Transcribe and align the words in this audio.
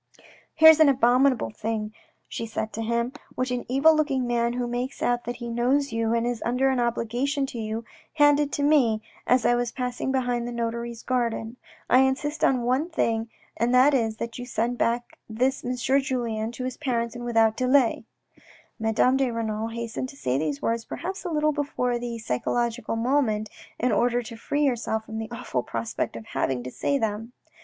"Here's 0.55 0.79
an 0.79 0.89
abominable 0.89 1.51
thing," 1.51 1.93
she 2.27 2.47
said 2.47 2.73
to 2.73 2.81
him," 2.81 3.13
which 3.35 3.51
an 3.51 3.67
evil 3.69 3.95
looking 3.95 4.25
man 4.25 4.53
who 4.53 4.65
makes 4.65 5.03
out 5.03 5.25
that 5.25 5.35
he 5.35 5.47
knows 5.47 5.93
you 5.93 6.11
and 6.11 6.25
is 6.25 6.41
under 6.43 6.71
an 6.71 6.79
obligation 6.79 7.45
to 7.45 7.59
you, 7.59 7.85
handed 8.13 8.51
to 8.53 8.63
me 8.63 9.03
as 9.27 9.45
I 9.45 9.53
was 9.53 9.71
passing 9.71 10.11
behind 10.11 10.47
the 10.47 10.51
notary's 10.51 11.03
garden. 11.03 11.57
I 11.87 11.99
insist 11.99 12.43
on 12.43 12.63
one 12.63 12.89
thing 12.89 13.29
and 13.55 13.75
that 13.75 13.93
is 13.93 14.17
that 14.17 14.39
you 14.39 14.45
send 14.47 14.79
back 14.79 15.19
this 15.29 15.63
M. 15.63 15.75
Julien 15.75 16.51
to 16.53 16.63
his 16.63 16.77
parents 16.77 17.15
and 17.15 17.23
without 17.23 17.55
delay." 17.55 18.03
Madame 18.79 19.17
de 19.17 19.29
Renal 19.29 19.67
hastened 19.67 20.09
to 20.09 20.15
say 20.17 20.39
these 20.39 20.63
words, 20.63 20.83
perhaps 20.83 21.25
a 21.25 21.29
little 21.29 21.51
before 21.51 21.99
the 21.99 22.17
psychological 22.17 22.95
moment, 22.95 23.51
in 23.77 23.91
order 23.91 24.23
to 24.23 24.35
free 24.35 24.65
herself 24.65 25.05
from 25.05 25.19
the 25.19 25.29
awful 25.29 25.61
prospect 25.61 26.15
of 26.15 26.25
having 26.25 26.63
to 26.63 26.71
say 26.71 26.97
them. 26.97 27.33